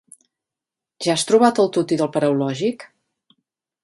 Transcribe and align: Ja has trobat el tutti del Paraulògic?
Ja 1.07 1.11
has 1.15 1.25
trobat 1.31 1.61
el 1.63 1.69
tutti 1.75 1.99
del 1.99 2.09
Paraulògic? 2.15 2.87